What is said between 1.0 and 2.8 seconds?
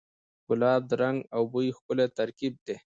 رنګ او بوی ښکلی ترکیب دی.